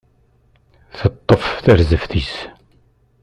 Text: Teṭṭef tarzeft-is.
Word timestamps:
Teṭṭef 0.99 1.43
tarzeft-is. 1.63 2.33